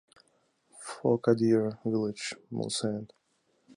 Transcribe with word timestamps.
Foucaudière 0.79 1.77
Village, 1.85 2.35
Mulsanne 2.49 3.05